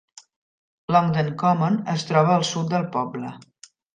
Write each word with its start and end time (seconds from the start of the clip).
Longden 0.95 1.29
Common 1.41 1.77
es 1.95 2.05
troba 2.13 2.35
al 2.39 2.47
sud 2.55 2.73
del 2.75 2.89
poble. 2.99 3.37